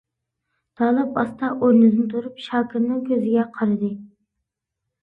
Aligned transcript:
تالىپ 0.79 1.19
ئاستا 1.23 1.49
ئورنىدىن 1.57 2.09
تۇرۇپ 2.15 2.43
شاكىرنىڭ 2.47 3.05
كۆزىگە 3.13 3.49
قارىدى. 3.61 3.93